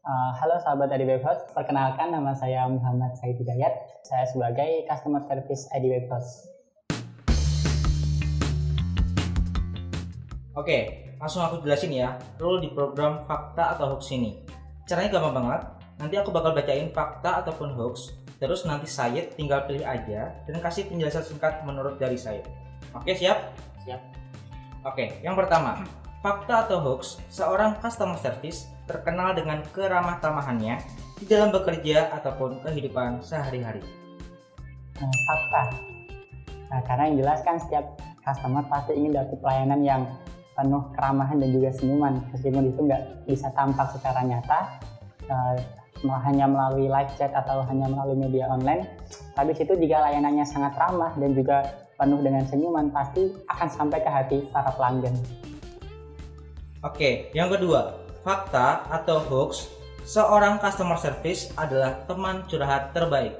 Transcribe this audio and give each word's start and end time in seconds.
Uh, 0.00 0.32
halo 0.32 0.56
sahabat 0.64 0.96
Web 0.96 1.20
Host, 1.20 1.52
perkenalkan 1.52 2.08
nama 2.08 2.32
saya 2.32 2.64
Muhammad 2.64 3.12
Said 3.20 3.36
Hidayat. 3.36 4.00
Saya 4.00 4.24
sebagai 4.24 4.88
Customer 4.88 5.20
Service 5.28 5.68
ID 5.76 6.08
Host. 6.08 6.48
Oke, 10.56 11.04
langsung 11.20 11.44
aku 11.44 11.60
jelasin 11.60 11.92
ya, 11.92 12.16
rule 12.40 12.64
di 12.64 12.72
program 12.72 13.28
fakta 13.28 13.76
atau 13.76 13.92
hoax 13.92 14.08
ini. 14.16 14.40
Caranya 14.88 15.20
gampang 15.20 15.36
banget, 15.36 15.62
nanti 16.00 16.16
aku 16.16 16.32
bakal 16.32 16.56
bacain 16.56 16.88
fakta 16.96 17.44
ataupun 17.44 17.76
hoax, 17.76 18.16
terus 18.40 18.64
nanti 18.64 18.88
Sayed 18.88 19.36
tinggal 19.36 19.68
pilih 19.68 19.84
aja 19.84 20.32
dan 20.32 20.56
kasih 20.64 20.88
penjelasan 20.88 21.28
singkat 21.28 21.60
menurut 21.68 22.00
dari 22.00 22.16
Sayed. 22.16 22.48
Oke, 22.96 23.12
siap? 23.12 23.52
Siap. 23.84 24.00
Oke, 24.80 25.20
yang 25.20 25.36
pertama, 25.36 25.84
fakta 26.20 26.68
atau 26.68 26.78
hoax, 26.84 27.16
seorang 27.32 27.80
customer 27.80 28.16
service 28.20 28.68
terkenal 28.84 29.32
dengan 29.32 29.64
keramah 29.72 30.20
tamahannya 30.20 30.76
di 31.16 31.24
dalam 31.24 31.48
bekerja 31.48 32.12
ataupun 32.20 32.60
kehidupan 32.60 33.24
sehari-hari. 33.24 33.80
Nah, 35.00 35.12
fakta. 35.24 35.62
Nah, 36.70 36.80
karena 36.84 37.02
yang 37.08 37.16
jelas 37.24 37.40
kan 37.40 37.56
setiap 37.56 37.96
customer 38.20 38.62
pasti 38.68 38.92
ingin 38.94 39.16
dapat 39.16 39.36
pelayanan 39.40 39.80
yang 39.80 40.02
penuh 40.60 40.92
keramahan 40.92 41.40
dan 41.40 41.50
juga 41.56 41.72
senyuman 41.72 42.20
meskipun 42.36 42.68
itu 42.68 42.80
nggak 42.84 43.02
bisa 43.24 43.48
tampak 43.56 43.88
secara 43.96 44.20
nyata 44.20 44.76
uh, 45.32 45.56
hanya 46.28 46.44
melalui 46.44 46.88
live 46.88 47.12
chat 47.16 47.32
atau 47.32 47.64
hanya 47.64 47.88
melalui 47.88 48.20
media 48.20 48.44
online 48.52 48.84
tapi 49.32 49.56
situ 49.56 49.72
jika 49.80 50.04
layanannya 50.04 50.44
sangat 50.44 50.76
ramah 50.76 51.16
dan 51.16 51.32
juga 51.32 51.64
penuh 51.96 52.20
dengan 52.20 52.44
senyuman 52.44 52.92
pasti 52.92 53.32
akan 53.48 53.68
sampai 53.72 54.04
ke 54.04 54.10
hati 54.12 54.38
para 54.52 54.68
pelanggan 54.76 55.16
Oke, 56.80 57.28
yang 57.36 57.52
kedua, 57.52 57.92
fakta 58.24 58.88
atau 58.88 59.20
hoax, 59.20 59.68
seorang 60.08 60.56
customer 60.56 60.96
service 60.96 61.52
adalah 61.52 61.92
teman 62.08 62.40
curhat 62.48 62.96
terbaik. 62.96 63.36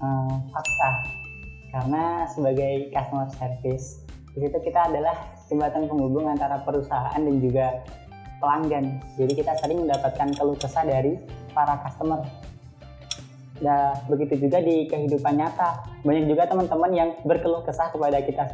Uh, 0.00 0.40
fakta, 0.48 0.90
karena 1.68 2.24
sebagai 2.32 2.88
customer 2.96 3.28
service 3.36 4.00
di 4.32 4.48
situ 4.48 4.56
kita 4.64 4.88
adalah 4.88 5.36
jembatan 5.52 5.84
penghubung 5.84 6.32
antara 6.32 6.64
perusahaan 6.64 7.20
dan 7.20 7.36
juga 7.44 7.84
pelanggan. 8.40 9.04
Jadi 9.20 9.32
kita 9.36 9.52
sering 9.60 9.84
mendapatkan 9.84 10.32
keluh 10.32 10.56
kesah 10.56 10.88
dari 10.88 11.20
para 11.52 11.76
customer. 11.84 12.24
Nah, 13.60 14.00
begitu 14.08 14.48
juga 14.48 14.64
di 14.64 14.88
kehidupan 14.88 15.36
nyata. 15.36 15.84
Banyak 16.08 16.24
juga 16.24 16.48
teman-teman 16.48 16.88
yang 16.96 17.10
berkeluh 17.20 17.60
kesah 17.68 17.92
kepada 17.92 18.16
kita. 18.24 18.48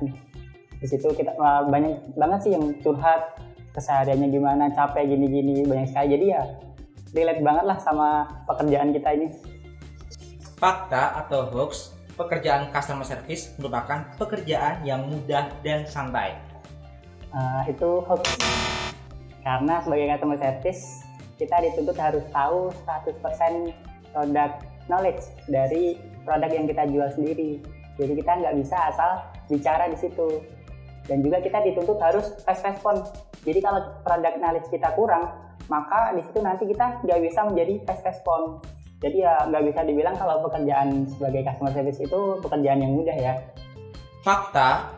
Di 0.82 0.86
situ 0.90 1.06
kita 1.14 1.38
banyak 1.70 2.18
banget 2.18 2.50
sih 2.50 2.52
yang 2.58 2.74
curhat 2.82 3.51
kesehariannya 3.72 4.28
gimana, 4.28 4.64
capek 4.72 5.08
gini-gini, 5.08 5.64
banyak 5.64 5.88
sekali. 5.92 6.08
Jadi 6.16 6.26
ya 6.28 6.42
relate 7.12 7.42
banget 7.44 7.64
lah 7.68 7.78
sama 7.80 8.08
pekerjaan 8.48 8.92
kita 8.92 9.08
ini. 9.16 9.28
Fakta 10.56 11.26
atau 11.26 11.50
hoax, 11.50 11.92
pekerjaan 12.14 12.70
customer 12.70 13.04
service 13.04 13.52
merupakan 13.58 14.06
pekerjaan 14.16 14.84
yang 14.86 15.08
mudah 15.08 15.50
dan 15.64 15.84
santai. 15.88 16.36
Uh, 17.32 17.64
itu 17.68 18.00
hoax. 18.04 18.22
Karena 19.42 19.82
sebagai 19.82 20.06
customer 20.16 20.38
service 20.38 20.82
kita 21.40 21.56
dituntut 21.58 21.98
harus 21.98 22.22
tahu 22.30 22.70
100% 22.86 23.74
produk 24.14 24.50
knowledge 24.86 25.24
dari 25.50 25.98
produk 26.22 26.50
yang 26.52 26.66
kita 26.70 26.86
jual 26.86 27.08
sendiri. 27.10 27.58
Jadi 27.98 28.12
kita 28.22 28.32
nggak 28.38 28.54
bisa 28.62 28.76
asal 28.88 29.10
bicara 29.50 29.90
di 29.90 29.98
situ. 29.98 30.40
Dan 31.10 31.18
juga 31.26 31.42
kita 31.42 31.58
dituntut 31.66 31.98
harus 31.98 32.30
fast 32.46 32.62
respon 32.62 33.02
jadi 33.42 33.58
kalau 33.62 33.80
produk 34.02 34.34
knowledge 34.38 34.68
kita 34.70 34.90
kurang 34.94 35.30
maka 35.70 36.14
di 36.14 36.22
situ 36.26 36.38
nanti 36.42 36.66
kita 36.66 37.02
nggak 37.06 37.20
bisa 37.22 37.40
menjadi 37.46 37.74
fast 37.86 38.02
respon 38.06 38.62
jadi 39.02 39.16
ya 39.26 39.34
nggak 39.50 39.64
bisa 39.70 39.80
dibilang 39.82 40.14
kalau 40.14 40.42
pekerjaan 40.46 41.06
sebagai 41.10 41.42
customer 41.46 41.72
service 41.74 42.00
itu 42.02 42.20
pekerjaan 42.42 42.80
yang 42.82 42.92
mudah 42.94 43.16
ya 43.18 43.34
fakta 44.22 44.94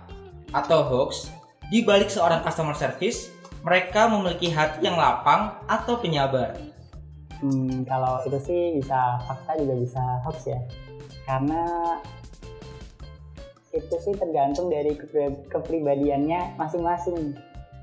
atau 0.53 0.85
hoax 0.85 1.33
di 1.73 1.81
balik 1.81 2.13
seorang 2.13 2.45
customer 2.45 2.77
service, 2.77 3.33
mereka 3.65 4.05
memiliki 4.13 4.53
hati 4.53 4.85
yang 4.85 5.01
lapang 5.01 5.57
atau 5.65 5.97
penyabar. 5.97 6.53
Hmm, 7.41 7.89
kalau 7.89 8.21
itu 8.29 8.37
sih 8.45 8.61
bisa 8.77 9.17
fakta 9.25 9.57
juga 9.57 9.75
bisa 9.81 10.03
hoax 10.29 10.45
ya. 10.45 10.61
Karena 11.25 11.65
itu 13.73 13.97
sih 13.97 14.13
tergantung 14.13 14.69
dari 14.69 14.93
kepribadiannya 15.49 16.61
masing-masing. 16.61 17.33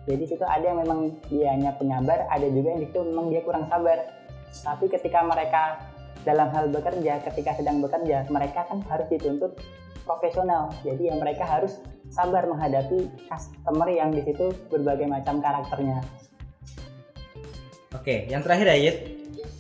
Jadi 0.09 0.23
situ 0.25 0.45
ada 0.45 0.65
yang 0.65 0.81
memang 0.81 0.99
dianya 1.29 1.71
penyabar, 1.77 2.25
ada 2.25 2.47
juga 2.49 2.73
yang 2.73 2.83
itu 2.85 2.99
memang 3.05 3.29
dia 3.29 3.41
kurang 3.45 3.69
sabar. 3.69 4.01
Tapi 4.51 4.85
ketika 4.89 5.21
mereka 5.21 5.77
dalam 6.25 6.49
hal 6.53 6.69
bekerja, 6.73 7.21
ketika 7.29 7.53
sedang 7.57 7.81
bekerja, 7.81 8.25
mereka 8.33 8.65
kan 8.65 8.81
harus 8.89 9.07
dituntut 9.13 9.57
profesional. 10.05 10.73
Jadi 10.81 11.13
yang 11.13 11.21
mereka 11.21 11.45
harus 11.45 11.77
sabar 12.09 12.49
menghadapi 12.49 13.07
customer 13.29 13.87
yang 13.93 14.09
di 14.09 14.25
situ 14.25 14.49
berbagai 14.73 15.05
macam 15.05 15.39
karakternya. 15.39 16.01
Oke, 17.93 18.25
yang 18.25 18.41
terakhir 18.41 18.67
Ayat, 18.73 18.97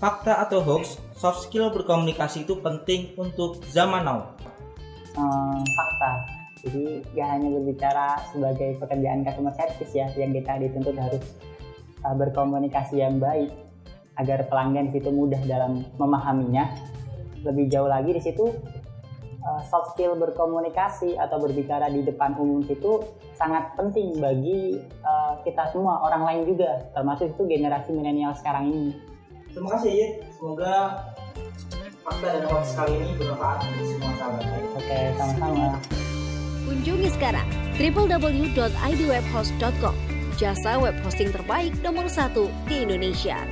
fakta 0.01 0.41
atau 0.41 0.65
hoax, 0.65 0.97
soft 1.13 1.45
skill 1.45 1.69
berkomunikasi 1.69 2.49
itu 2.49 2.57
penting 2.57 3.13
untuk 3.15 3.61
zaman 3.69 4.01
now. 4.01 4.33
Hmm, 5.13 5.61
fakta. 5.61 6.40
Jadi 6.61 7.01
gak 7.17 7.27
hanya 7.27 7.49
berbicara 7.57 8.21
sebagai 8.29 8.77
pekerjaan 8.77 9.25
customer 9.25 9.53
service 9.57 9.93
ya, 9.97 10.07
yang 10.13 10.29
kita 10.29 10.61
dituntut 10.61 10.93
harus 10.93 11.25
uh, 12.05 12.13
berkomunikasi 12.13 13.01
yang 13.01 13.17
baik 13.17 13.49
agar 14.21 14.45
pelanggan 14.45 14.93
di 14.93 15.01
situ 15.01 15.09
mudah 15.09 15.41
dalam 15.49 15.81
memahaminya. 15.97 16.69
Lebih 17.41 17.73
jauh 17.73 17.89
lagi 17.89 18.13
di 18.13 18.21
situ 18.21 18.45
uh, 19.41 19.61
soft 19.65 19.97
skill 19.97 20.13
berkomunikasi 20.17 21.17
atau 21.17 21.41
berbicara 21.41 21.89
di 21.89 22.05
depan 22.05 22.37
umum 22.37 22.61
itu 22.65 23.01
sangat 23.33 23.73
penting 23.73 24.21
bagi 24.21 24.77
uh, 25.01 25.41
kita 25.41 25.73
semua 25.73 26.05
orang 26.05 26.21
lain 26.29 26.41
juga 26.53 26.85
termasuk 26.93 27.33
itu 27.33 27.49
generasi 27.49 27.89
milenial 27.89 28.37
sekarang 28.37 28.69
ini. 28.69 28.93
Terima 29.51 29.69
kasih 29.77 29.91
ya. 29.91 30.07
Semoga 30.37 30.73
fakta 32.05 32.27
dan 32.29 32.43
hoax 32.49 32.65
kali 32.77 32.93
ini 32.97 33.11
bermanfaat 33.17 33.57
untuk 33.65 33.85
semua 33.89 34.11
sahabat. 34.17 34.63
Oke, 34.77 34.99
sama-sama. 35.17 36.00
Kunjungi 36.71 37.11
sekarang 37.11 37.43
www.idwebhost.com 37.75 39.95
Jasa 40.39 40.79
web 40.79 40.95
hosting 41.03 41.27
terbaik 41.27 41.75
nomor 41.83 42.07
satu 42.07 42.47
di 42.63 42.87
Indonesia. 42.87 43.43